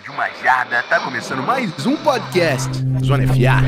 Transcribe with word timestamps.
de 0.00 0.10
uma 0.10 0.28
jarda, 0.42 0.82
tá 0.84 1.00
começando 1.00 1.42
mais 1.42 1.84
um 1.84 1.96
podcast 1.96 2.70
Zona 3.04 3.26
FA. 3.26 3.62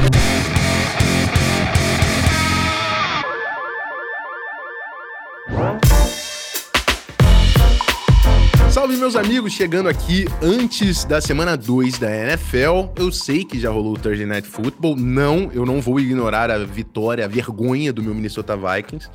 Salve 8.71 8.97
meus 8.97 9.17
amigos, 9.17 9.53
chegando 9.53 9.89
aqui 9.89 10.27
antes 10.41 11.05
da 11.05 11.21
semana 11.21 11.57
2 11.57 11.99
da 11.99 12.15
NFL. 12.15 12.93
Eu 12.95 13.11
sei 13.11 13.45
que 13.45 13.59
já 13.59 13.71
rolou 13.71 13.95
o 13.95 13.99
Thursday 13.99 14.27
Night 14.27 14.47
Football. 14.47 14.95
Não, 14.97 15.51
eu 15.53 15.67
não 15.67 15.81
vou 15.81 15.99
ignorar 15.99 16.51
a 16.51 16.59
vitória, 16.65 17.25
a 17.25 17.29
vergonha 17.29 17.93
do 17.93 18.03
meu 18.03 18.15
Minnesota 18.15 18.57
Vikings. 18.57 19.11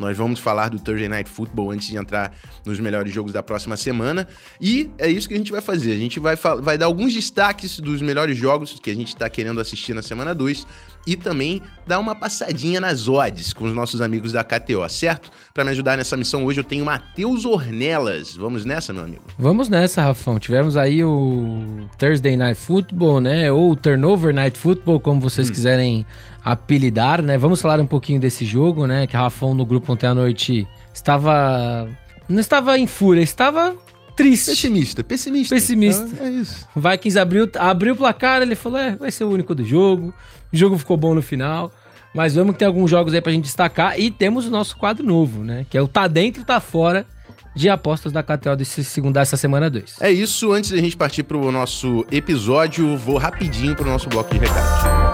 Nós 0.00 0.16
vamos 0.16 0.40
falar 0.40 0.70
do 0.70 0.78
Thursday 0.78 1.10
Night 1.10 1.28
Football 1.28 1.72
antes 1.72 1.86
de 1.86 1.96
entrar 1.98 2.34
nos 2.64 2.80
melhores 2.80 3.12
jogos 3.12 3.34
da 3.34 3.42
próxima 3.42 3.76
semana. 3.76 4.26
E 4.58 4.90
é 4.96 5.06
isso 5.06 5.28
que 5.28 5.34
a 5.34 5.36
gente 5.36 5.52
vai 5.52 5.60
fazer. 5.60 5.92
A 5.92 5.98
gente 5.98 6.18
vai, 6.18 6.36
vai 6.36 6.78
dar 6.78 6.86
alguns 6.86 7.12
destaques 7.12 7.78
dos 7.78 8.00
melhores 8.00 8.34
jogos 8.34 8.80
que 8.82 8.90
a 8.90 8.94
gente 8.94 9.08
está 9.08 9.28
querendo 9.28 9.60
assistir 9.60 9.92
na 9.92 10.00
semana 10.00 10.34
2 10.34 10.66
e 11.06 11.16
também 11.16 11.62
dar 11.86 11.98
uma 11.98 12.14
passadinha 12.14 12.80
nas 12.80 13.08
odds 13.08 13.52
com 13.52 13.64
os 13.64 13.72
nossos 13.72 14.00
amigos 14.00 14.32
da 14.32 14.44
KTO, 14.44 14.88
certo? 14.88 15.30
Para 15.52 15.64
me 15.64 15.70
ajudar 15.70 15.96
nessa 15.96 16.16
missão 16.16 16.44
hoje 16.44 16.60
eu 16.60 16.64
tenho 16.64 16.84
Matheus 16.84 17.44
Ornelas. 17.44 18.36
Vamos 18.36 18.64
nessa, 18.64 18.92
meu 18.92 19.04
amigo? 19.04 19.22
Vamos 19.38 19.68
nessa, 19.68 20.02
Rafão. 20.02 20.38
Tivemos 20.38 20.76
aí 20.76 21.02
o 21.04 21.88
Thursday 21.98 22.36
Night 22.36 22.60
Football, 22.60 23.20
né? 23.20 23.50
Ou 23.50 23.74
Turnover 23.74 24.34
Night 24.34 24.58
Football, 24.58 25.00
como 25.00 25.20
vocês 25.20 25.48
hum. 25.48 25.52
quiserem 25.52 26.06
apelidar, 26.44 27.22
né? 27.22 27.36
Vamos 27.36 27.60
falar 27.60 27.80
um 27.80 27.86
pouquinho 27.86 28.20
desse 28.20 28.44
jogo, 28.44 28.86
né? 28.86 29.06
Que 29.06 29.16
Rafão 29.16 29.54
no 29.54 29.66
grupo 29.66 29.92
ontem 29.92 30.06
à 30.06 30.14
noite 30.14 30.66
estava. 30.94 31.88
Não 32.28 32.38
estava 32.38 32.78
em 32.78 32.86
fúria, 32.86 33.22
estava 33.22 33.74
triste. 34.22 34.50
Pessimista, 34.50 35.04
pessimista. 35.04 35.54
Pessimista. 35.54 36.08
É, 36.20 36.26
é 36.26 36.30
isso. 36.30 36.66
O 36.74 36.80
Vikings 36.80 37.18
abriu, 37.18 37.50
abriu 37.58 37.94
o 37.94 37.96
placar, 37.96 38.42
ele 38.42 38.54
falou: 38.54 38.78
é, 38.78 38.96
vai 38.96 39.10
ser 39.10 39.24
o 39.24 39.30
único 39.30 39.54
do 39.54 39.64
jogo. 39.64 40.14
O 40.52 40.56
jogo 40.56 40.78
ficou 40.78 40.96
bom 40.96 41.14
no 41.14 41.22
final. 41.22 41.72
Mas 42.14 42.34
vamos 42.34 42.56
ter 42.56 42.64
alguns 42.64 42.90
jogos 42.90 43.14
aí 43.14 43.20
pra 43.20 43.30
gente 43.30 43.44
destacar. 43.44 43.98
E 43.98 44.10
temos 44.10 44.46
o 44.46 44.50
nosso 44.50 44.76
quadro 44.76 45.06
novo, 45.06 45.44
né? 45.44 45.64
Que 45.70 45.78
é 45.78 45.82
o 45.82 45.86
Tá 45.86 46.08
Dentro, 46.08 46.44
Tá 46.44 46.60
Fora 46.60 47.06
de 47.54 47.68
apostas 47.68 48.12
da 48.12 48.22
KTO 48.22 48.56
desse 48.56 48.84
segunda, 48.84 49.20
essa 49.20 49.36
semana 49.36 49.68
2. 49.68 49.96
É 50.00 50.10
isso. 50.10 50.52
Antes 50.52 50.70
da 50.70 50.76
gente 50.78 50.96
partir 50.96 51.22
pro 51.22 51.50
nosso 51.50 52.04
episódio, 52.10 52.96
vou 52.96 53.18
rapidinho 53.18 53.74
pro 53.74 53.86
nosso 53.86 54.08
bloco 54.08 54.32
de 54.32 54.40
recados. 54.40 55.09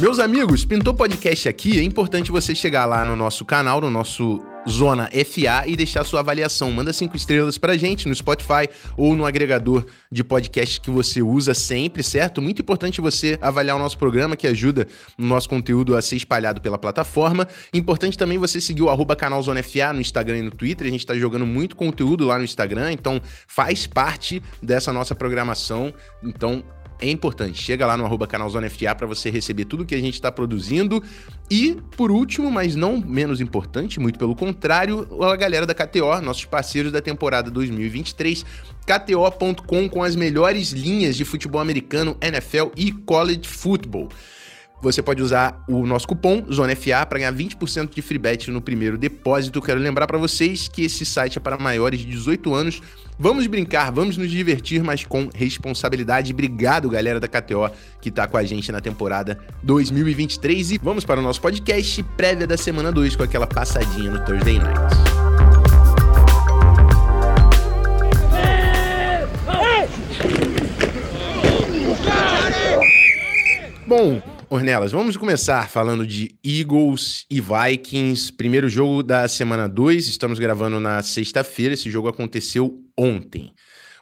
Meus 0.00 0.18
amigos, 0.18 0.64
pintou 0.64 0.92
podcast 0.92 1.48
aqui, 1.48 1.78
é 1.78 1.82
importante 1.82 2.32
você 2.32 2.52
chegar 2.52 2.84
lá 2.84 3.04
no 3.04 3.14
nosso 3.14 3.44
canal, 3.44 3.80
no 3.80 3.88
nosso 3.88 4.44
Zona 4.68 5.08
FA 5.08 5.68
e 5.68 5.76
deixar 5.76 6.02
sua 6.02 6.18
avaliação. 6.18 6.72
Manda 6.72 6.92
cinco 6.92 7.16
estrelas 7.16 7.58
pra 7.58 7.76
gente 7.76 8.08
no 8.08 8.14
Spotify 8.14 8.68
ou 8.96 9.14
no 9.14 9.24
agregador 9.24 9.86
de 10.10 10.24
podcast 10.24 10.80
que 10.80 10.90
você 10.90 11.22
usa 11.22 11.54
sempre, 11.54 12.02
certo? 12.02 12.42
Muito 12.42 12.60
importante 12.60 13.00
você 13.00 13.38
avaliar 13.40 13.76
o 13.76 13.78
nosso 13.78 13.96
programa, 13.96 14.34
que 14.34 14.48
ajuda 14.48 14.88
o 15.16 15.22
nosso 15.22 15.48
conteúdo 15.48 15.96
a 15.96 16.02
ser 16.02 16.16
espalhado 16.16 16.60
pela 16.60 16.76
plataforma. 16.76 17.46
Importante 17.72 18.18
também 18.18 18.36
você 18.36 18.60
seguir 18.60 18.82
o 18.82 18.90
arroba 18.90 19.14
canal 19.14 19.40
Zona 19.44 19.62
FA 19.62 19.92
no 19.92 20.00
Instagram 20.00 20.38
e 20.38 20.42
no 20.42 20.50
Twitter. 20.50 20.88
A 20.88 20.90
gente 20.90 21.06
tá 21.06 21.14
jogando 21.14 21.46
muito 21.46 21.76
conteúdo 21.76 22.26
lá 22.26 22.36
no 22.36 22.44
Instagram, 22.44 22.90
então 22.90 23.20
faz 23.46 23.86
parte 23.86 24.42
dessa 24.60 24.92
nossa 24.92 25.14
programação. 25.14 25.94
Então 26.20 26.64
é 27.08 27.12
importante. 27.12 27.62
Chega 27.62 27.86
lá 27.86 27.96
no 27.96 28.04
arroba 28.04 28.26
canalzonefa 28.26 28.94
para 28.94 29.06
você 29.06 29.30
receber 29.30 29.64
tudo 29.64 29.84
que 29.84 29.94
a 29.94 30.00
gente 30.00 30.14
está 30.14 30.30
produzindo. 30.32 31.02
E, 31.50 31.76
por 31.96 32.10
último, 32.10 32.50
mas 32.50 32.74
não 32.74 32.98
menos 32.98 33.40
importante, 33.40 34.00
muito 34.00 34.18
pelo 34.18 34.34
contrário, 34.34 35.06
a 35.22 35.36
galera 35.36 35.66
da 35.66 35.74
KTO, 35.74 36.20
nossos 36.20 36.44
parceiros 36.44 36.90
da 36.90 37.00
temporada 37.00 37.50
2023, 37.50 38.44
KTO.com 38.86 39.88
com 39.88 40.02
as 40.02 40.16
melhores 40.16 40.70
linhas 40.72 41.16
de 41.16 41.24
futebol 41.24 41.60
americano, 41.60 42.16
NFL 42.20 42.68
e 42.76 42.92
college 42.92 43.46
football. 43.46 44.08
Você 44.82 45.02
pode 45.02 45.22
usar 45.22 45.64
o 45.68 45.86
nosso 45.86 46.06
cupom 46.06 46.44
ZONAFA 46.52 47.06
para 47.06 47.18
ganhar 47.18 47.32
20% 47.32 47.94
de 47.94 48.02
free 48.02 48.18
bet 48.18 48.50
no 48.50 48.60
primeiro 48.60 48.98
depósito. 48.98 49.62
Quero 49.62 49.80
lembrar 49.80 50.06
para 50.06 50.18
vocês 50.18 50.68
que 50.68 50.82
esse 50.82 51.06
site 51.06 51.38
é 51.38 51.40
para 51.40 51.56
maiores 51.56 52.00
de 52.00 52.06
18 52.06 52.54
anos. 52.54 52.82
Vamos 53.18 53.46
brincar, 53.46 53.90
vamos 53.92 54.16
nos 54.16 54.30
divertir, 54.30 54.82
mas 54.82 55.04
com 55.04 55.30
responsabilidade. 55.34 56.32
Obrigado, 56.32 56.90
galera 56.90 57.20
da 57.20 57.28
KTO, 57.28 57.70
que 58.00 58.08
está 58.08 58.26
com 58.26 58.36
a 58.36 58.42
gente 58.42 58.70
na 58.72 58.80
temporada 58.80 59.38
2023. 59.62 60.72
E 60.72 60.78
vamos 60.78 61.04
para 61.04 61.20
o 61.20 61.22
nosso 61.22 61.40
podcast 61.40 62.02
prévia 62.16 62.46
da 62.46 62.56
semana 62.56 62.90
2 62.90 63.16
com 63.16 63.22
aquela 63.22 63.46
passadinha 63.46 64.10
no 64.10 64.24
Thursday 64.24 64.58
Night. 64.58 65.24
Bom, 73.86 74.20
Ornelas, 74.50 74.92
vamos 74.92 75.16
começar 75.16 75.68
falando 75.68 76.06
de 76.06 76.34
Eagles 76.44 77.24
e 77.30 77.40
Vikings. 77.40 78.32
Primeiro 78.32 78.68
jogo 78.68 79.02
da 79.02 79.26
semana 79.28 79.68
2, 79.68 80.08
estamos 80.08 80.38
gravando 80.38 80.80
na 80.80 81.02
sexta-feira, 81.02 81.74
esse 81.74 81.90
jogo 81.90 82.08
aconteceu 82.08 82.80
ontem. 82.98 83.52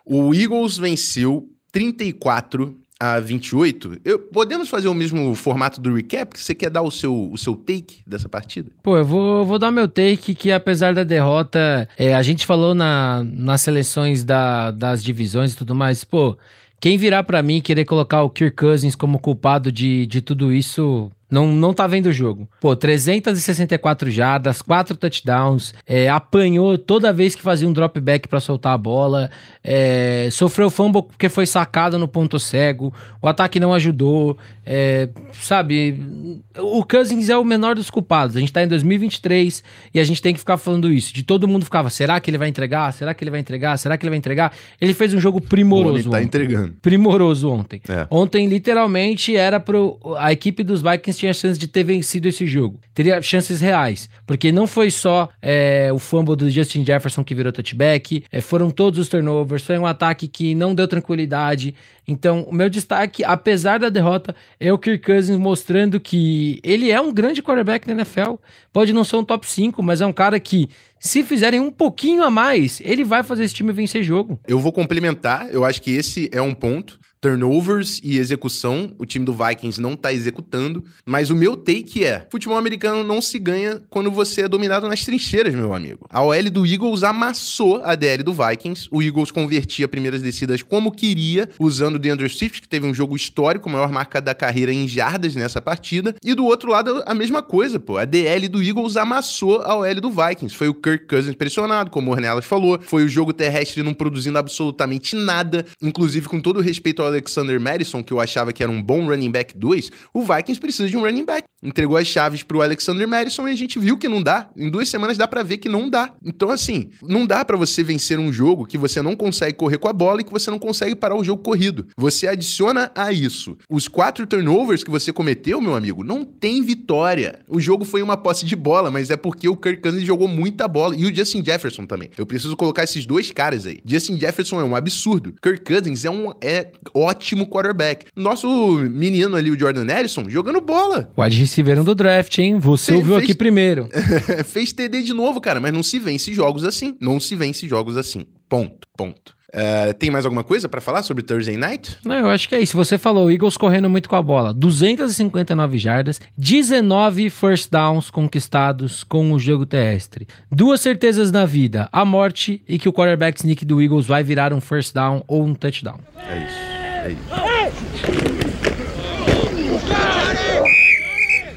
O 0.05 0.35
Eagles 0.35 0.77
venceu 0.77 1.49
34 1.71 2.77
a 2.99 3.19
28. 3.19 4.01
Eu, 4.05 4.19
podemos 4.19 4.69
fazer 4.69 4.89
o 4.89 4.95
mesmo 4.95 5.35
formato 5.35 5.81
do 5.81 5.95
recap? 5.95 6.39
Você 6.39 6.55
quer 6.55 6.71
dar 6.71 6.83
o 6.83 6.91
seu, 6.91 7.31
o 7.33 7.37
seu 7.37 7.57
take 7.57 8.01
dessa 8.07 8.29
partida? 8.29 8.71
Pô, 8.83 8.97
eu 8.97 9.05
vou, 9.05 9.45
vou 9.45 9.59
dar 9.59 9.73
meu 9.73 9.89
take 9.89 10.35
que 10.35 10.53
apesar 10.53 10.95
da 10.95 11.03
derrota, 11.03 11.89
é, 11.97 12.15
a 12.15 12.23
gente 12.23 12.47
falou 12.47 12.75
na, 12.75 13.25
nas 13.25 13.61
seleções 13.61 14.23
da, 14.23 14.71
das 14.71 15.03
divisões 15.03 15.53
e 15.53 15.57
tudo 15.57 15.75
mais, 15.75 16.05
pô, 16.05 16.39
quem 16.83 16.99
virar 16.99 17.23
para 17.23 17.41
mim 17.45 17.61
querer 17.61 17.85
colocar 17.85 18.25
o 18.25 18.29
Kirk 18.29 18.57
Cousins 18.57 18.97
como 18.97 19.21
culpado 19.21 19.71
de, 19.71 20.05
de 20.05 20.21
tudo 20.21 20.53
isso, 20.53 21.13
não, 21.33 21.47
não 21.47 21.73
tá 21.73 21.87
vendo 21.87 22.07
o 22.07 22.13
jogo. 22.13 22.47
Pô, 22.61 22.77
364 22.77 24.11
jardas, 24.11 24.61
4 24.61 24.95
touchdowns, 24.95 25.73
é, 25.87 26.11
apanhou 26.11 26.77
toda 26.77 27.11
vez 27.11 27.35
que 27.35 27.41
fazia 27.41 27.67
um 27.67 27.73
drop 27.73 27.99
back 27.99 28.29
para 28.29 28.39
soltar 28.39 28.75
a 28.75 28.79
bola, 28.79 29.31
é, 29.65 30.29
sofreu 30.31 30.69
fumble 30.69 31.03
porque 31.03 31.31
foi 31.31 31.47
sacado 31.47 31.99
no 31.99 32.07
ponto 32.07 32.39
cego, 32.39 32.93
o 33.23 33.27
ataque 33.27 33.59
não 33.59 33.73
ajudou, 33.73 34.37
é, 34.65 35.09
sabe? 35.33 36.41
O 36.59 36.85
Cousins 36.85 37.29
é 37.29 37.37
o 37.37 37.45
menor 37.45 37.75
dos 37.75 37.89
culpados. 37.91 38.37
A 38.37 38.41
gente 38.41 38.53
tá 38.53 38.63
em 38.63 38.69
2023 38.69 39.65
e 39.95 39.99
a 39.99 40.05
gente 40.05 40.21
tem 40.21 40.33
que 40.33 40.39
ficar 40.39 40.57
falando 40.59 40.93
isso. 40.93 41.15
De 41.15 41.23
todo 41.23 41.49
mundo 41.49 41.65
ficava, 41.65 41.89
será 41.91 42.21
que 42.21 42.31
ele 42.31 42.39
vai 42.39 42.49
entregar? 42.49 42.93
Será 42.93 43.15
que 43.15 43.25
ele 43.25 43.31
vai 43.31 43.41
entregar? 43.41 43.77
Será 43.79 43.97
que 43.97 44.05
ele 44.05 44.11
vai 44.11 44.19
entregar? 44.19 44.53
Ele 44.81 44.93
fez 44.93 45.15
um 45.15 45.21
jogo 45.21 45.41
primoroso. 45.41 45.97
Ele 45.97 46.03
tá 46.05 46.11
ontem. 46.11 46.25
entregando. 46.25 46.75
Primoroso 46.83 47.51
ontem. 47.51 47.81
É. 47.89 48.07
Ontem, 48.11 48.47
literalmente, 48.47 49.35
era 49.35 49.59
pro. 49.59 49.99
A 50.19 50.33
equipe 50.33 50.63
dos 50.63 50.83
Vikings 50.83 51.22
tinha 51.23 51.33
chance 51.33 51.59
de 51.59 51.69
ter 51.69 51.85
vencido 51.85 52.29
esse 52.29 52.47
jogo. 52.47 52.81
Teria 52.93 53.23
chances 53.23 53.61
reais. 53.61 54.11
Porque 54.27 54.51
não 54.51 54.67
foi 54.67 54.91
só 54.91 55.29
é, 55.41 55.93
o 55.93 55.99
fumble 55.99 56.35
do 56.35 56.51
Justin 56.51 56.85
Jefferson 56.85 57.23
que 57.23 57.35
virou 57.35 57.53
touchback, 57.53 58.25
é, 58.31 58.41
foram 58.41 58.71
todos 58.71 58.99
os 58.99 59.09
turnovers 59.09 59.63
foi 59.63 59.79
um 59.79 59.87
ataque 59.87 60.27
que 60.27 60.55
não 60.55 60.75
deu 60.75 60.89
tranquilidade. 60.89 61.75
Então, 62.07 62.43
o 62.43 62.53
meu 62.53 62.69
destaque, 62.69 63.23
apesar 63.23 63.79
da 63.79 63.89
derrota, 63.89 64.35
é 64.59 64.73
o 64.73 64.79
Kirk 64.79 65.05
Cousins 65.05 65.37
mostrando 65.37 66.01
que 66.01 66.61
ele 66.65 66.91
é 66.91 67.01
um 67.01 67.13
grande 67.13 67.41
quarterback 67.41 67.87
na 67.87 67.95
NFL. 67.95 68.35
Pode 68.73 68.93
não 68.93 69.05
ser 69.05 69.17
um 69.17 69.25
top 69.25 69.49
5, 69.49 69.81
mas 69.83 70.01
é 70.01 70.07
um 70.07 70.13
cara 70.13 70.41
que, 70.41 70.69
se 70.99 71.23
fizerem 71.23 71.61
um 71.61 71.71
pouquinho 71.71 72.25
a 72.25 72.31
mais, 72.31 72.81
ele 72.85 73.05
vai 73.05 73.23
fazer 73.23 73.45
esse 73.45 73.55
time 73.55 73.73
vencer 73.73 74.03
jogo. 74.03 74.41
Eu 74.49 74.59
vou 74.59 74.73
complementar, 74.73 75.49
eu 75.53 75.65
acho 75.65 75.81
que 75.81 75.93
esse 75.93 76.29
é 76.33 76.43
um 76.43 76.55
ponto 76.55 76.99
turnovers 77.23 78.01
e 78.03 78.19
execução. 78.19 78.93
O 78.99 79.07
time 79.07 79.25
do 79.25 79.33
Vikings 79.33 79.81
não 79.81 79.97
tá 79.97 80.13
executando. 80.13 80.85
Mas 81.07 81.31
o 81.31 81.37
meu 81.37 81.57
take 81.57 82.05
é: 82.05 82.27
futebol 82.31 82.59
americano 82.59 83.05
não 83.05 83.23
se 83.23 83.39
ganha 83.39 83.81
quando 83.89 84.11
você 84.11 84.43
é 84.43 84.49
dominado 84.49 84.89
nas 84.89 85.05
trincheiras, 85.05 85.55
meu 85.55 85.73
amigo. 85.73 86.07
A 86.11 86.21
OL 86.23 86.51
do 86.51 86.67
Eagles 86.67 87.05
amassou 87.05 87.81
a 87.85 87.95
DL 87.95 88.25
do 88.25 88.35
Vikings. 88.35 88.89
O 88.91 89.01
Eagles 89.01 89.31
convertia 89.31 89.87
primeiras 89.87 90.21
descidas 90.21 90.63
como 90.63 90.91
queria, 90.91 91.49
usando 91.59 91.95
o 91.95 91.99
DeAndre 91.99 92.29
Swift, 92.29 92.61
que 92.61 92.69
teve 92.69 92.87
um 92.87 92.93
jogo 92.93 93.15
histórico, 93.15 93.71
maior 93.71 93.93
marca 93.93 94.21
da 94.21 94.35
carreira 94.35 94.73
em 94.73 94.89
jardas 94.89 95.37
nessa 95.37 95.63
partida. 95.63 96.17
E 96.25 96.35
do 96.35 96.45
outro 96.45 96.71
lado, 96.71 97.03
a 97.07 97.15
mesma 97.15 97.43
coisa, 97.43 97.79
pô. 97.79 97.99
A 97.99 98.05
DL 98.05 98.49
do 98.49 98.61
Eagles 98.61 98.97
amassou 98.97 99.63
a 99.63 99.77
OL 99.77 100.01
do 100.01 100.11
Vikings. 100.11 100.57
Foi 100.57 100.69
o 100.69 100.75
Kirk 100.75 101.07
Cousins 101.07 101.37
pressionado, 101.37 101.91
como 101.91 102.11
o 102.11 102.15
Ornelas 102.15 102.45
falou. 102.45 102.81
Foi 102.83 103.05
o 103.05 103.09
jogo 103.09 103.33
terrestre 103.33 103.83
não 103.83 103.95
produzindo 103.95 104.39
absolutamente 104.39 105.15
nada, 105.15 105.65
inclusive 105.81 106.29
com 106.29 106.41
todo 106.41 106.61
respeito 106.61 107.01
ao 107.01 107.12
Alexander 107.13 107.61
Madison, 107.61 108.03
que 108.03 108.13
eu 108.13 108.21
achava 108.21 108.53
que 108.53 108.63
era 108.63 108.71
um 108.71 108.83
bom 108.83 109.07
running 109.07 109.31
back 109.31 109.57
2, 109.57 109.91
o 110.13 110.23
Vikings 110.23 110.61
precisa 110.61 110.89
de 110.89 110.97
um 110.97 111.03
running 111.03 111.25
back. 111.25 111.45
Entregou 111.63 111.97
as 111.97 112.09
chaves 112.09 112.43
pro 112.43 112.61
Alexander 112.61 113.07
Madison 113.07 113.47
e 113.47 113.53
a 113.53 113.55
gente 113.55 113.79
viu 113.79 113.97
que 113.97 114.09
não 114.09 114.21
dá. 114.21 114.51
Em 114.57 114.69
duas 114.69 114.89
semanas 114.89 115.17
dá 115.17 115.29
para 115.29 115.45
ver 115.45 115.59
que 115.59 115.69
não 115.69 115.89
dá. 115.89 116.13
Então, 116.25 116.51
assim, 116.51 116.91
não 117.01 117.25
dá 117.25 117.45
para 117.45 117.57
você 117.57 117.85
vencer 117.85 118.19
um 118.19 118.33
jogo 118.33 118.67
que 118.67 118.77
você 118.77 119.01
não 119.01 119.15
consegue 119.15 119.57
correr 119.57 119.79
com 119.79 119.89
a 119.89 119.93
bola 119.93 120.21
e 120.21 120.25
que 120.25 120.33
você 120.33 120.51
não 120.51 120.59
consegue 120.59 120.97
parar 120.97 121.15
o 121.15 121.23
jogo 121.23 121.43
corrido. 121.43 121.87
Você 121.97 122.27
adiciona 122.27 122.91
a 122.97 123.13
isso 123.13 123.57
os 123.69 123.89
quatro 123.89 124.27
turnovers 124.27 124.83
que 124.83 124.91
você 124.91 125.13
cometeu, 125.13 125.61
meu 125.61 125.75
amigo, 125.75 126.03
não 126.05 126.25
tem 126.25 126.63
vitória. 126.63 127.41
O 127.49 127.61
jogo 127.61 127.85
foi 127.85 128.03
uma 128.03 128.17
posse 128.17 128.45
de 128.45 128.57
bola, 128.57 128.91
mas 128.91 129.11
é 129.11 129.17
porque 129.17 129.49
o 129.49 129.57
Kirk 129.57 129.81
Cousins 129.83 130.05
jogou 130.05 130.29
muita 130.29 130.67
bola. 130.67 130.97
E 130.97 131.05
o 131.05 131.15
Justin 131.15 131.45
Jefferson 131.45 131.87
também. 131.87 132.11
Eu 132.17 132.27
preciso 132.27 132.57
colocar 132.57 132.85
esses 132.85 133.07
dois 133.07 133.31
caras 133.31 133.67
aí. 133.67 133.81
Justin 133.85 134.19
Jefferson 134.19 134.61
é 134.61 134.65
um 134.65 134.77
absurdo. 134.77 135.35
Kirk 135.43 135.65
Cousins 135.65 136.05
é 136.05 136.11
um 136.11 136.33
é 136.41 136.73
ótimo 137.03 137.47
quarterback. 137.47 138.07
Nosso 138.17 138.49
menino 138.79 139.37
ali, 139.37 139.51
o 139.51 139.59
Jordan 139.59 139.87
Ellison, 139.87 140.29
jogando 140.29 140.61
bola. 140.61 141.11
Wide 141.17 141.37
receiver 141.37 141.83
do 141.83 141.95
draft, 141.95 142.39
hein? 142.39 142.59
Você 142.59 142.95
ouviu 142.95 143.15
fez... 143.15 143.25
aqui 143.25 143.35
primeiro. 143.35 143.89
fez 144.45 144.73
TD 144.73 145.03
de 145.03 145.13
novo, 145.13 145.41
cara, 145.41 145.61
mas 145.61 145.73
não 145.73 145.83
se 145.83 145.99
vence 145.99 146.33
jogos 146.33 146.65
assim. 146.65 146.97
Não 147.01 147.19
se 147.21 147.35
vence 147.37 147.69
jogos 147.69 147.97
assim. 147.97 148.27
Ponto, 148.49 148.87
ponto. 148.97 149.35
Uh, 149.55 149.93
tem 149.95 150.11
mais 150.11 150.25
alguma 150.25 150.43
coisa 150.43 150.67
para 150.67 150.81
falar 150.81 151.03
sobre 151.03 151.23
Thursday 151.23 151.59
Night? 151.59 151.99
Não, 152.03 152.15
eu 152.15 152.29
acho 152.31 152.49
que 152.49 152.55
é 152.55 152.61
isso. 152.61 152.75
Você 152.75 152.97
falou, 152.97 153.31
Eagles 153.31 153.59
correndo 153.59 153.89
muito 153.89 154.09
com 154.09 154.17
a 154.17 154.23
bola. 154.23 154.55
259 154.55 155.77
jardas, 155.77 156.21
19 156.39 157.29
first 157.29 157.71
downs 157.71 158.11
conquistados 158.11 159.05
com 159.05 159.31
o 159.31 159.39
jogo 159.39 159.67
terrestre. 159.67 160.27
Duas 160.51 160.81
certezas 160.81 161.31
na 161.31 161.45
vida: 161.45 161.87
a 161.93 162.03
morte 162.03 162.63
e 162.67 162.79
que 162.79 162.89
o 162.89 162.93
quarterback 162.93 163.39
sneak 163.39 163.65
do 163.67 163.83
Eagles 163.83 164.07
vai 164.07 164.25
virar 164.25 164.55
um 164.55 164.61
first 164.61 164.95
down 164.95 165.23
ou 165.29 165.45
um 165.45 165.55
touchdown. 165.55 166.01
É 166.17 166.47
isso. 166.47 166.72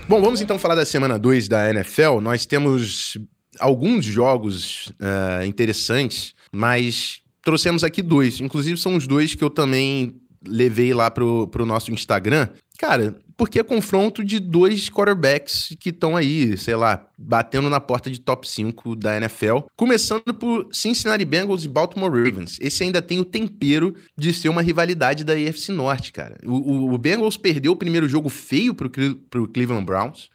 Bom, 0.07 0.21
vamos 0.21 0.41
então 0.41 0.59
falar 0.59 0.75
da 0.75 0.85
semana 0.85 1.17
2 1.17 1.47
da 1.47 1.69
NFL. 1.69 2.19
Nós 2.21 2.45
temos 2.45 3.17
alguns 3.59 4.05
jogos 4.05 4.87
uh, 4.99 5.45
interessantes, 5.45 6.33
mas 6.51 7.21
trouxemos 7.43 7.83
aqui 7.83 8.01
dois. 8.01 8.39
Inclusive, 8.39 8.77
são 8.77 8.95
os 8.95 9.07
dois 9.07 9.35
que 9.35 9.43
eu 9.43 9.49
também 9.49 10.15
levei 10.47 10.93
lá 10.93 11.09
pro, 11.09 11.47
pro 11.47 11.65
nosso 11.65 11.91
Instagram. 11.91 12.49
Cara, 12.77 13.15
porque 13.37 13.59
é 13.59 13.63
confronto 13.63 14.23
de 14.23 14.39
dois 14.39 14.89
quarterbacks 14.89 15.75
que 15.79 15.89
estão 15.89 16.15
aí, 16.15 16.57
sei 16.57 16.75
lá, 16.75 17.05
batendo 17.17 17.69
na 17.69 17.79
porta 17.79 18.09
de 18.09 18.19
top 18.19 18.47
5 18.47 18.95
da 18.95 19.17
NFL. 19.17 19.59
Começando 19.75 20.33
por 20.33 20.67
Cincinnati 20.71 21.25
Bengals 21.25 21.63
e 21.63 21.69
Baltimore 21.69 22.11
Ravens. 22.11 22.57
Esse 22.61 22.83
ainda 22.83 23.01
tem 23.01 23.19
o 23.19 23.25
tempero 23.25 23.95
de 24.17 24.33
ser 24.33 24.49
uma 24.49 24.61
rivalidade 24.61 25.23
da 25.23 25.33
AFC 25.33 25.71
Norte, 25.71 26.11
cara. 26.11 26.37
O, 26.45 26.53
o, 26.53 26.93
o 26.93 26.97
Bengals 26.97 27.37
perdeu 27.37 27.73
o 27.73 27.77
primeiro 27.77 28.07
jogo 28.07 28.29
feio 28.29 28.73
pro, 28.73 28.89
pro 29.29 29.47
Cleveland 29.47 29.85
Browns. 29.85 30.29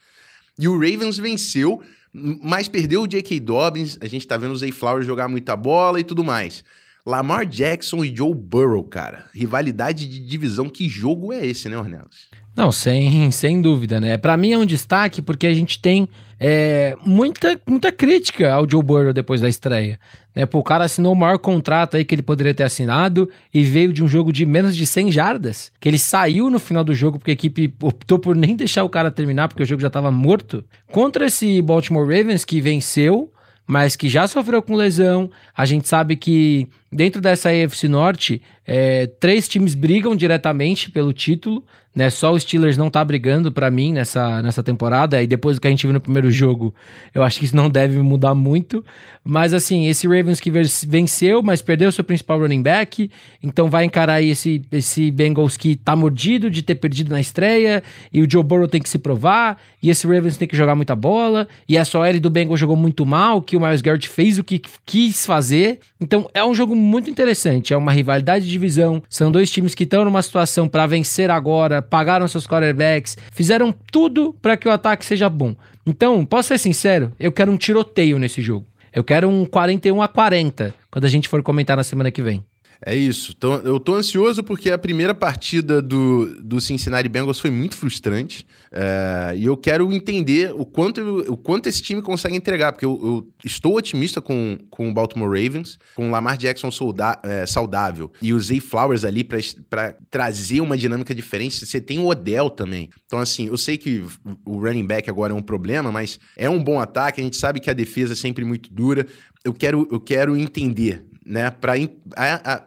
E 0.58 0.68
o 0.68 0.74
Ravens 0.74 1.16
venceu, 1.16 1.82
mas 2.12 2.68
perdeu 2.68 3.02
o 3.02 3.06
J.K. 3.06 3.40
Dobbins. 3.40 3.96
A 4.00 4.06
gente 4.06 4.26
tá 4.26 4.36
vendo 4.36 4.52
o 4.52 4.56
Zay 4.56 4.72
Flowers 4.72 5.06
jogar 5.06 5.28
muita 5.28 5.56
bola 5.56 6.00
e 6.00 6.04
tudo 6.04 6.22
mais. 6.22 6.62
Lamar 7.06 7.46
Jackson 7.46 8.04
e 8.04 8.14
Joe 8.14 8.34
Burrow, 8.34 8.84
cara. 8.84 9.26
Rivalidade 9.34 10.06
de 10.06 10.20
divisão. 10.20 10.68
Que 10.68 10.88
jogo 10.88 11.32
é 11.32 11.44
esse, 11.44 11.68
né, 11.68 11.76
Ornelas? 11.78 12.28
Não, 12.56 12.70
sem, 12.72 13.30
sem 13.30 13.62
dúvida, 13.62 14.00
né? 14.00 14.18
Para 14.18 14.36
mim 14.36 14.52
é 14.52 14.58
um 14.58 14.66
destaque 14.66 15.22
porque 15.22 15.46
a 15.46 15.54
gente 15.54 15.80
tem 15.80 16.08
é, 16.38 16.96
muita, 17.04 17.60
muita 17.66 17.92
crítica 17.92 18.52
ao 18.52 18.68
Joe 18.68 18.82
Burrow 18.82 19.12
depois 19.12 19.40
da 19.40 19.48
estreia. 19.48 19.98
Né? 20.34 20.46
Pô, 20.46 20.58
o 20.58 20.64
cara 20.64 20.84
assinou 20.84 21.12
o 21.12 21.16
maior 21.16 21.38
contrato 21.38 21.96
aí 21.96 22.04
que 22.04 22.14
ele 22.14 22.22
poderia 22.22 22.54
ter 22.54 22.64
assinado 22.64 23.30
e 23.52 23.62
veio 23.62 23.92
de 23.92 24.02
um 24.02 24.08
jogo 24.08 24.32
de 24.32 24.44
menos 24.44 24.76
de 24.76 24.86
100 24.86 25.12
jardas, 25.12 25.72
que 25.78 25.88
ele 25.88 25.98
saiu 25.98 26.50
no 26.50 26.58
final 26.58 26.82
do 26.82 26.94
jogo 26.94 27.18
porque 27.18 27.30
a 27.30 27.34
equipe 27.34 27.72
optou 27.82 28.18
por 28.18 28.34
nem 28.34 28.56
deixar 28.56 28.84
o 28.84 28.90
cara 28.90 29.10
terminar 29.10 29.48
porque 29.48 29.62
o 29.62 29.66
jogo 29.66 29.82
já 29.82 29.88
estava 29.88 30.10
morto. 30.10 30.64
Contra 30.90 31.26
esse 31.26 31.62
Baltimore 31.62 32.04
Ravens 32.04 32.44
que 32.44 32.60
venceu, 32.60 33.32
mas 33.66 33.94
que 33.94 34.08
já 34.08 34.26
sofreu 34.26 34.60
com 34.60 34.74
lesão. 34.74 35.30
A 35.56 35.64
gente 35.64 35.86
sabe 35.86 36.16
que 36.16 36.68
dentro 36.90 37.20
dessa 37.20 37.50
AFC 37.50 37.88
Norte, 37.88 38.42
é, 38.66 39.06
três 39.06 39.48
times 39.48 39.74
brigam 39.74 40.14
diretamente 40.14 40.90
pelo 40.90 41.12
título, 41.12 41.64
né? 41.94 42.08
Só 42.08 42.32
o 42.32 42.38
Steelers 42.38 42.76
não 42.76 42.88
tá 42.88 43.04
brigando 43.04 43.50
para 43.50 43.70
mim 43.70 43.92
nessa, 43.92 44.40
nessa 44.42 44.62
temporada. 44.62 45.20
E 45.22 45.26
depois 45.26 45.56
do 45.56 45.60
que 45.60 45.66
a 45.66 45.70
gente 45.70 45.86
viu 45.86 45.92
no 45.92 46.00
primeiro 46.00 46.30
jogo, 46.30 46.72
eu 47.12 47.22
acho 47.22 47.38
que 47.38 47.44
isso 47.44 47.56
não 47.56 47.68
deve 47.68 47.98
mudar 48.00 48.34
muito. 48.34 48.84
Mas 49.24 49.52
assim, 49.52 49.86
esse 49.86 50.06
Ravens 50.06 50.40
que 50.40 50.50
venceu, 50.86 51.42
mas 51.42 51.60
perdeu 51.60 51.92
seu 51.92 52.02
principal 52.02 52.40
running 52.40 52.62
back, 52.62 53.10
então 53.42 53.68
vai 53.68 53.84
encarar 53.84 54.22
esse, 54.22 54.62
esse 54.72 55.10
Bengals 55.10 55.58
que 55.58 55.76
tá 55.76 55.94
mordido 55.94 56.48
de 56.48 56.62
ter 56.62 56.76
perdido 56.76 57.10
na 57.10 57.20
estreia, 57.20 57.82
e 58.10 58.22
o 58.22 58.30
Joe 58.30 58.42
Burrow 58.42 58.66
tem 58.66 58.80
que 58.80 58.88
se 58.88 58.98
provar, 58.98 59.58
e 59.82 59.90
esse 59.90 60.06
Ravens 60.06 60.38
tem 60.38 60.48
que 60.48 60.56
jogar 60.56 60.74
muita 60.74 60.96
bola, 60.96 61.46
e 61.68 61.76
a 61.76 61.82
OL 61.82 62.18
do 62.18 62.30
Bengals 62.30 62.58
jogou 62.58 62.76
muito 62.76 63.04
mal, 63.04 63.42
que 63.42 63.56
o 63.56 63.60
Miles 63.60 63.82
Garrett 63.82 64.08
fez 64.08 64.38
o 64.38 64.44
que 64.44 64.62
quis 64.86 65.26
fazer. 65.26 65.80
Então 66.00 66.30
é 66.32 66.42
um 66.42 66.54
jogo 66.54 66.74
muito 66.80 67.10
interessante, 67.10 67.72
é 67.72 67.76
uma 67.76 67.92
rivalidade 67.92 68.44
de 68.44 68.50
divisão, 68.50 69.02
são 69.08 69.30
dois 69.30 69.50
times 69.50 69.74
que 69.74 69.84
estão 69.84 70.04
numa 70.04 70.22
situação 70.22 70.68
para 70.68 70.86
vencer 70.86 71.30
agora, 71.30 71.82
pagaram 71.82 72.26
seus 72.26 72.46
quarterbacks, 72.46 73.16
fizeram 73.32 73.72
tudo 73.92 74.34
para 74.40 74.56
que 74.56 74.68
o 74.68 74.72
ataque 74.72 75.04
seja 75.04 75.28
bom. 75.28 75.54
Então, 75.86 76.24
posso 76.24 76.48
ser 76.48 76.58
sincero, 76.58 77.12
eu 77.18 77.30
quero 77.30 77.52
um 77.52 77.56
tiroteio 77.56 78.18
nesse 78.18 78.40
jogo. 78.42 78.66
Eu 78.92 79.04
quero 79.04 79.28
um 79.28 79.44
41 79.44 80.02
a 80.02 80.08
40 80.08 80.74
quando 80.90 81.04
a 81.04 81.08
gente 81.08 81.28
for 81.28 81.42
comentar 81.42 81.76
na 81.76 81.84
semana 81.84 82.10
que 82.10 82.22
vem. 82.22 82.44
É 82.84 82.94
isso. 82.96 83.34
Então, 83.36 83.54
eu 83.56 83.78
tô 83.78 83.94
ansioso 83.94 84.42
porque 84.42 84.70
a 84.70 84.78
primeira 84.78 85.14
partida 85.14 85.82
do, 85.82 86.40
do 86.42 86.60
Cincinnati 86.60 87.08
Bengals 87.08 87.38
foi 87.38 87.50
muito 87.50 87.76
frustrante. 87.76 88.46
É, 88.72 89.34
e 89.36 89.44
eu 89.44 89.56
quero 89.56 89.92
entender 89.92 90.54
o 90.54 90.64
quanto, 90.64 91.00
o 91.28 91.36
quanto 91.36 91.68
esse 91.68 91.82
time 91.82 92.00
consegue 92.00 92.36
entregar, 92.36 92.72
porque 92.72 92.84
eu, 92.84 93.00
eu 93.02 93.28
estou 93.44 93.76
otimista 93.76 94.20
com, 94.20 94.56
com 94.70 94.88
o 94.88 94.94
Baltimore 94.94 95.28
Ravens, 95.28 95.76
com 95.94 96.08
o 96.08 96.10
Lamar 96.10 96.38
Jackson 96.38 96.70
solda, 96.70 97.18
é, 97.24 97.44
saudável 97.46 98.12
e 98.22 98.32
Zay 98.38 98.60
Flowers 98.60 99.04
ali 99.04 99.24
para 99.24 99.96
trazer 100.08 100.60
uma 100.60 100.76
dinâmica 100.78 101.14
diferente. 101.14 101.66
Você 101.66 101.80
tem 101.80 101.98
o 101.98 102.06
Odell 102.06 102.48
também. 102.48 102.88
Então, 103.04 103.18
assim, 103.18 103.48
eu 103.48 103.58
sei 103.58 103.76
que 103.76 104.04
o 104.46 104.58
running 104.58 104.86
back 104.86 105.10
agora 105.10 105.32
é 105.32 105.36
um 105.36 105.42
problema, 105.42 105.90
mas 105.90 106.18
é 106.36 106.48
um 106.48 106.62
bom 106.62 106.80
ataque. 106.80 107.20
A 107.20 107.24
gente 107.24 107.36
sabe 107.36 107.60
que 107.60 107.68
a 107.68 107.74
defesa 107.74 108.12
é 108.12 108.16
sempre 108.16 108.44
muito 108.44 108.72
dura. 108.72 109.06
Eu 109.44 109.52
quero, 109.52 109.88
eu 109.90 110.00
quero 110.00 110.36
entender 110.36 111.09
né? 111.30 111.48
Para 111.48 111.74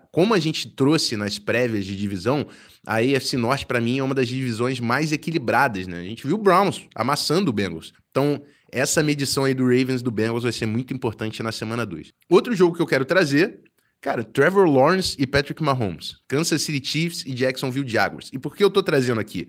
como 0.09 0.33
a 0.33 0.39
gente 0.39 0.69
trouxe 0.69 1.17
nas 1.17 1.37
prévias 1.37 1.85
de 1.85 1.97
divisão, 1.97 2.47
a 2.87 2.97
AFC 2.97 3.35
Norte 3.35 3.65
para 3.65 3.81
mim 3.81 3.99
é 3.99 4.03
uma 4.03 4.15
das 4.15 4.27
divisões 4.27 4.79
mais 4.79 5.11
equilibradas, 5.11 5.85
né? 5.85 5.99
A 5.99 6.03
gente 6.03 6.25
viu 6.25 6.37
o 6.37 6.41
Browns 6.41 6.87
amassando 6.95 7.49
o 7.49 7.53
Bengals. 7.53 7.91
Então, 8.09 8.41
essa 8.71 9.03
medição 9.03 9.43
aí 9.43 9.53
do 9.53 9.63
Ravens 9.63 10.01
do 10.01 10.09
Bengals 10.09 10.43
vai 10.43 10.51
ser 10.53 10.65
muito 10.65 10.93
importante 10.93 11.43
na 11.43 11.51
semana 11.51 11.85
2. 11.85 12.13
Outro 12.29 12.55
jogo 12.55 12.75
que 12.75 12.81
eu 12.81 12.87
quero 12.87 13.03
trazer 13.03 13.59
Cara, 14.03 14.21
Trevor 14.21 14.69
Lawrence 14.69 15.15
e 15.17 15.25
Patrick 15.25 15.63
Mahomes, 15.63 16.17
Kansas 16.27 16.61
City 16.61 16.85
Chiefs 16.85 17.23
e 17.25 17.33
Jacksonville 17.33 17.87
Jaguars. 17.87 18.29
E 18.33 18.37
por 18.37 18.53
que 18.53 18.61
eu 18.61 18.69
tô 18.69 18.83
trazendo 18.83 19.21
aqui? 19.21 19.47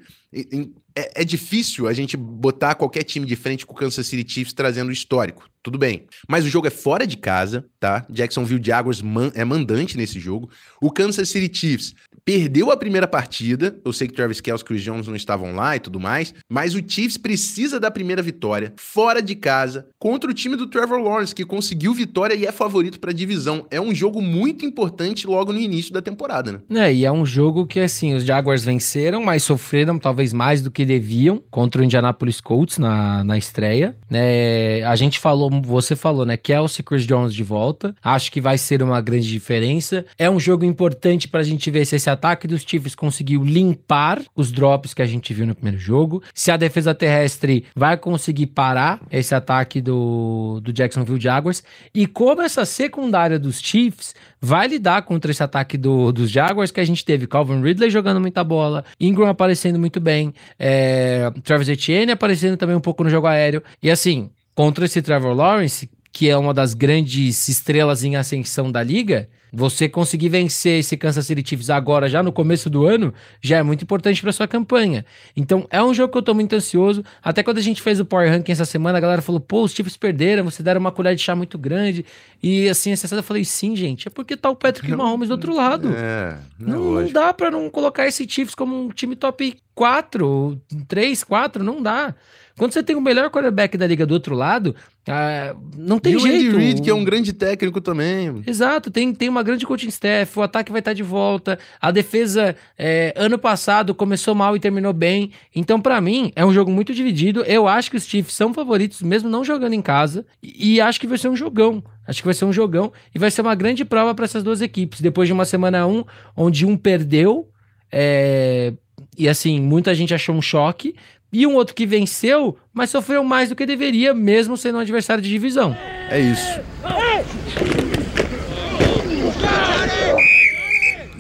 É, 0.94 1.22
é, 1.22 1.24
difícil 1.24 1.88
a 1.88 1.92
gente 1.92 2.16
botar 2.16 2.76
qualquer 2.76 3.02
time 3.02 3.26
de 3.26 3.34
frente 3.34 3.66
com 3.66 3.72
o 3.72 3.76
Kansas 3.76 4.06
City 4.06 4.32
Chiefs 4.32 4.52
trazendo 4.52 4.92
histórico. 4.92 5.50
Tudo 5.60 5.76
bem. 5.76 6.06
Mas 6.28 6.44
o 6.44 6.48
jogo 6.48 6.68
é 6.68 6.70
fora 6.70 7.04
de 7.04 7.16
casa, 7.16 7.66
tá? 7.80 8.06
Jacksonville 8.08 8.64
Jaguars 8.64 9.02
man 9.02 9.32
é 9.34 9.44
mandante 9.44 9.96
nesse 9.96 10.20
jogo. 10.20 10.48
O 10.80 10.92
Kansas 10.92 11.28
City 11.28 11.52
Chiefs 11.52 11.92
perdeu 12.24 12.70
a 12.70 12.76
primeira 12.76 13.06
partida. 13.06 13.76
Eu 13.84 13.92
sei 13.92 14.08
que 14.08 14.14
Travis 14.14 14.40
Kelce 14.40 14.62
e 14.62 14.66
Chris 14.66 14.82
Jones 14.82 15.06
não 15.06 15.16
estavam 15.16 15.54
lá 15.54 15.76
e 15.76 15.80
tudo 15.80 16.00
mais. 16.00 16.34
Mas 16.48 16.74
o 16.74 16.82
Chiefs 16.86 17.18
precisa 17.18 17.78
da 17.78 17.90
primeira 17.90 18.22
vitória 18.22 18.72
fora 18.76 19.20
de 19.20 19.34
casa 19.34 19.86
contra 19.98 20.30
o 20.30 20.34
time 20.34 20.56
do 20.56 20.66
Trevor 20.66 21.00
Lawrence, 21.00 21.34
que 21.34 21.44
conseguiu 21.44 21.92
vitória 21.92 22.34
e 22.34 22.46
é 22.46 22.52
favorito 22.52 22.98
para 23.00 23.10
a 23.10 23.14
divisão. 23.14 23.66
É 23.70 23.80
um 23.80 23.94
jogo 23.94 24.20
muito 24.20 24.64
importante 24.64 25.26
logo 25.26 25.52
no 25.52 25.58
início 25.58 25.92
da 25.92 26.00
temporada, 26.00 26.52
né? 26.68 26.88
É, 26.88 26.94
e 26.94 27.04
é 27.04 27.12
um 27.12 27.24
jogo 27.24 27.66
que, 27.66 27.80
assim, 27.80 28.14
os 28.14 28.24
Jaguars 28.24 28.64
venceram, 28.64 29.22
mas 29.22 29.42
sofreram 29.42 29.98
talvez 29.98 30.32
mais 30.32 30.62
do 30.62 30.70
que 30.70 30.84
deviam 30.84 31.42
contra 31.50 31.80
o 31.80 31.84
Indianapolis 31.84 32.40
Colts 32.40 32.78
na, 32.78 33.24
na 33.24 33.38
estreia. 33.38 33.96
Né? 34.10 34.82
A 34.84 34.96
gente 34.96 35.18
falou 35.18 35.50
você 35.62 35.96
falou, 35.96 36.24
né? 36.24 36.36
Kelsey 36.36 36.80
e 36.80 36.82
Chris 36.82 37.06
Jones 37.06 37.34
de 37.34 37.42
volta. 37.42 37.94
Acho 38.02 38.30
que 38.30 38.40
vai 38.40 38.58
ser 38.58 38.82
uma 38.82 39.00
grande 39.00 39.28
diferença. 39.28 40.04
É 40.18 40.28
um 40.28 40.40
jogo 40.40 40.64
importante 40.64 41.28
para 41.28 41.40
a 41.40 41.44
gente 41.44 41.70
ver 41.70 41.84
se 41.84 41.96
esse 41.96 42.10
ataque 42.14 42.48
dos 42.48 42.62
Chiefs 42.62 42.94
conseguiu 42.94 43.44
limpar 43.44 44.22
os 44.34 44.50
drops 44.50 44.94
que 44.94 45.02
a 45.02 45.06
gente 45.06 45.34
viu 45.34 45.46
no 45.46 45.54
primeiro 45.54 45.78
jogo. 45.78 46.22
Se 46.32 46.50
a 46.50 46.56
defesa 46.56 46.94
terrestre 46.94 47.66
vai 47.74 47.96
conseguir 47.96 48.46
parar 48.46 49.00
esse 49.10 49.34
ataque 49.34 49.80
do, 49.80 50.60
do 50.62 50.72
Jacksonville 50.72 51.20
Jaguars. 51.20 51.62
E 51.94 52.06
como 52.06 52.42
essa 52.42 52.64
secundária 52.64 53.38
dos 53.38 53.60
Chiefs 53.60 54.14
vai 54.40 54.68
lidar 54.68 55.02
contra 55.02 55.30
esse 55.30 55.42
ataque 55.42 55.76
do, 55.76 56.12
dos 56.12 56.30
Jaguars 56.30 56.70
que 56.70 56.80
a 56.80 56.84
gente 56.84 57.04
teve 57.04 57.26
Calvin 57.26 57.62
Ridley 57.62 57.90
jogando 57.90 58.20
muita 58.20 58.42
bola, 58.42 58.84
Ingram 58.98 59.28
aparecendo 59.28 59.78
muito 59.78 60.00
bem, 60.00 60.34
é, 60.58 61.30
Travis 61.42 61.68
Etienne 61.68 62.12
aparecendo 62.12 62.56
também 62.56 62.76
um 62.76 62.80
pouco 62.80 63.04
no 63.04 63.10
jogo 63.10 63.26
aéreo. 63.26 63.62
E 63.82 63.90
assim, 63.90 64.30
contra 64.54 64.84
esse 64.84 65.02
Trevor 65.02 65.34
Lawrence, 65.34 65.90
que 66.12 66.30
é 66.30 66.36
uma 66.36 66.54
das 66.54 66.74
grandes 66.74 67.48
estrelas 67.48 68.04
em 68.04 68.16
ascensão 68.16 68.70
da 68.70 68.82
liga, 68.82 69.28
você 69.54 69.88
conseguir 69.88 70.28
vencer 70.28 70.80
esse 70.80 70.96
Kansas 70.96 71.26
City 71.26 71.48
Chiefs 71.48 71.70
agora, 71.70 72.08
já 72.08 72.22
no 72.22 72.32
começo 72.32 72.68
do 72.68 72.84
ano, 72.84 73.14
já 73.40 73.58
é 73.58 73.62
muito 73.62 73.82
importante 73.82 74.20
para 74.20 74.32
sua 74.32 74.48
campanha. 74.48 75.06
Então, 75.36 75.66
é 75.70 75.82
um 75.82 75.94
jogo 75.94 76.12
que 76.12 76.18
eu 76.18 76.22
tô 76.22 76.34
muito 76.34 76.54
ansioso. 76.54 77.04
Até 77.22 77.42
quando 77.42 77.58
a 77.58 77.62
gente 77.62 77.80
fez 77.80 78.00
o 78.00 78.04
Power 78.04 78.28
Ranking 78.28 78.50
essa 78.50 78.64
semana, 78.64 78.98
a 78.98 79.00
galera 79.00 79.22
falou: 79.22 79.40
pô, 79.40 79.62
os 79.62 79.72
Chiefs 79.72 79.96
perderam, 79.96 80.44
você 80.44 80.62
deram 80.62 80.80
uma 80.80 80.90
colher 80.90 81.14
de 81.14 81.22
chá 81.22 81.36
muito 81.36 81.56
grande. 81.56 82.04
E 82.42 82.68
assim, 82.68 82.90
essa 82.90 83.14
eu 83.14 83.22
falei: 83.22 83.44
sim, 83.44 83.76
gente, 83.76 84.08
é 84.08 84.10
porque 84.10 84.36
tá 84.36 84.50
o 84.50 84.56
Patrick 84.56 84.90
Mahomes 84.94 85.28
do 85.28 85.32
outro 85.32 85.54
lado. 85.54 85.92
É, 85.94 86.36
não, 86.58 86.74
é 86.74 86.78
não, 86.78 86.92
não 87.02 87.12
dá 87.12 87.32
para 87.32 87.50
não 87.50 87.70
colocar 87.70 88.06
esse 88.06 88.28
Chiefs 88.28 88.54
como 88.54 88.76
um 88.76 88.88
time 88.88 89.14
top 89.14 89.56
4, 89.74 90.60
3, 90.88 91.24
4, 91.24 91.62
não 91.62 91.80
dá. 91.80 92.14
Quando 92.56 92.72
você 92.72 92.82
tem 92.82 92.94
o 92.94 93.00
melhor 93.00 93.30
quarterback 93.30 93.76
da 93.76 93.86
liga 93.86 94.06
do 94.06 94.14
outro 94.14 94.34
lado, 94.34 94.76
ah, 95.08 95.56
não 95.76 95.98
tem 95.98 96.14
e 96.14 96.18
jeito. 96.18 96.52
o 96.52 96.56
Andy 96.56 96.56
Reid, 96.56 96.82
que 96.82 96.90
é 96.90 96.94
um 96.94 97.04
grande 97.04 97.32
técnico 97.32 97.80
também. 97.80 98.42
Exato, 98.46 98.90
tem, 98.90 99.12
tem 99.12 99.28
uma 99.28 99.42
grande 99.42 99.66
coaching 99.66 99.88
staff, 99.88 100.38
o 100.38 100.42
ataque 100.42 100.70
vai 100.70 100.78
estar 100.78 100.92
de 100.92 101.02
volta, 101.02 101.58
a 101.80 101.90
defesa 101.90 102.54
é, 102.78 103.12
ano 103.16 103.38
passado 103.38 103.94
começou 103.94 104.34
mal 104.34 104.56
e 104.56 104.60
terminou 104.60 104.92
bem. 104.92 105.32
Então, 105.54 105.80
para 105.80 106.00
mim, 106.00 106.32
é 106.36 106.46
um 106.46 106.52
jogo 106.52 106.70
muito 106.70 106.94
dividido. 106.94 107.42
Eu 107.44 107.66
acho 107.66 107.90
que 107.90 107.96
os 107.96 108.06
Chiefs 108.06 108.34
são 108.34 108.54
favoritos, 108.54 109.02
mesmo 109.02 109.28
não 109.28 109.44
jogando 109.44 109.72
em 109.72 109.82
casa, 109.82 110.24
e, 110.42 110.74
e 110.74 110.80
acho 110.80 111.00
que 111.00 111.08
vai 111.08 111.18
ser 111.18 111.28
um 111.28 111.36
jogão. 111.36 111.82
Acho 112.06 112.20
que 112.20 112.26
vai 112.26 112.34
ser 112.34 112.44
um 112.44 112.52
jogão 112.52 112.92
e 113.14 113.18
vai 113.18 113.30
ser 113.30 113.40
uma 113.40 113.54
grande 113.54 113.84
prova 113.84 114.14
para 114.14 114.26
essas 114.26 114.42
duas 114.44 114.60
equipes. 114.60 115.00
Depois 115.00 115.26
de 115.26 115.32
uma 115.32 115.44
semana 115.44 115.86
um, 115.86 116.04
onde 116.36 116.64
um 116.64 116.76
perdeu, 116.76 117.48
é, 117.90 118.74
e 119.16 119.28
assim, 119.28 119.60
muita 119.60 119.94
gente 119.94 120.12
achou 120.12 120.34
um 120.34 120.42
choque, 120.42 120.94
e 121.34 121.46
um 121.48 121.54
outro 121.54 121.74
que 121.74 121.84
venceu, 121.84 122.56
mas 122.72 122.90
sofreu 122.90 123.24
mais 123.24 123.48
do 123.48 123.56
que 123.56 123.66
deveria, 123.66 124.14
mesmo 124.14 124.56
sendo 124.56 124.78
um 124.78 124.80
adversário 124.80 125.20
de 125.20 125.28
divisão. 125.28 125.76
É 126.08 126.20
isso. 126.20 126.60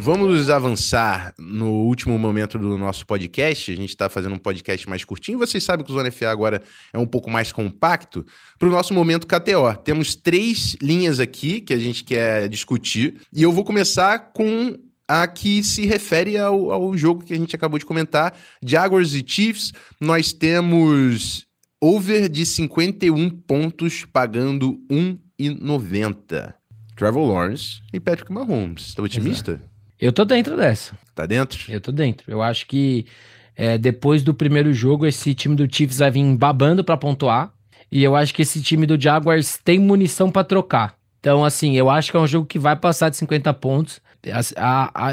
Vamos 0.04 0.50
avançar 0.50 1.32
no 1.38 1.70
último 1.86 2.18
momento 2.18 2.58
do 2.58 2.76
nosso 2.76 3.06
podcast. 3.06 3.72
A 3.72 3.74
gente 3.74 3.88
está 3.88 4.08
fazendo 4.08 4.34
um 4.34 4.38
podcast 4.38 4.86
mais 4.88 5.02
curtinho. 5.02 5.38
Vocês 5.38 5.64
sabem 5.64 5.84
que 5.84 5.90
o 5.90 5.94
Zona 5.94 6.12
FA 6.12 6.28
agora 6.28 6.62
é 6.92 6.98
um 6.98 7.06
pouco 7.06 7.30
mais 7.30 7.50
compacto. 7.50 8.24
Para 8.58 8.68
o 8.68 8.70
nosso 8.70 8.92
momento 8.92 9.26
KTO. 9.26 9.74
Temos 9.82 10.14
três 10.14 10.76
linhas 10.80 11.18
aqui 11.18 11.60
que 11.60 11.72
a 11.72 11.78
gente 11.78 12.04
quer 12.04 12.50
discutir. 12.50 13.22
E 13.32 13.42
eu 13.42 13.50
vou 13.50 13.64
começar 13.64 14.30
com 14.34 14.78
a 15.08 15.26
que 15.26 15.62
se 15.62 15.86
refere 15.86 16.38
ao, 16.38 16.70
ao 16.70 16.96
jogo 16.96 17.24
que 17.24 17.34
a 17.34 17.36
gente 17.36 17.54
acabou 17.54 17.78
de 17.78 17.86
comentar, 17.86 18.34
Jaguars 18.64 19.14
e 19.14 19.24
Chiefs. 19.26 19.72
Nós 20.00 20.32
temos 20.32 21.46
over 21.80 22.28
de 22.28 22.46
51 22.46 23.30
pontos 23.30 24.04
pagando 24.06 24.78
1,90. 24.90 26.54
Trevor 26.96 27.26
Lawrence 27.26 27.80
e 27.92 28.00
Patrick 28.00 28.32
Mahomes. 28.32 28.94
Tá 28.94 29.02
otimista? 29.02 29.52
Exato. 29.52 29.74
Eu 30.00 30.12
tô 30.12 30.24
dentro 30.24 30.56
dessa. 30.56 30.96
Tá 31.14 31.26
dentro? 31.26 31.70
Eu 31.70 31.80
tô 31.80 31.92
dentro. 31.92 32.30
Eu 32.30 32.42
acho 32.42 32.66
que 32.66 33.06
é, 33.56 33.78
depois 33.78 34.22
do 34.22 34.34
primeiro 34.34 34.72
jogo, 34.72 35.06
esse 35.06 35.34
time 35.34 35.54
do 35.54 35.72
Chiefs 35.72 35.98
vai 35.98 36.10
vir 36.10 36.36
babando 36.36 36.84
para 36.84 36.96
pontuar. 36.96 37.52
E 37.90 38.02
eu 38.02 38.16
acho 38.16 38.34
que 38.34 38.42
esse 38.42 38.60
time 38.62 38.86
do 38.86 39.00
Jaguars 39.00 39.58
tem 39.62 39.78
munição 39.78 40.30
para 40.30 40.44
trocar. 40.44 40.96
Então, 41.20 41.44
assim, 41.44 41.76
eu 41.76 41.88
acho 41.88 42.10
que 42.10 42.16
é 42.16 42.20
um 42.20 42.26
jogo 42.26 42.46
que 42.46 42.58
vai 42.58 42.76
passar 42.76 43.08
de 43.08 43.16
50 43.16 43.52
pontos. 43.54 44.00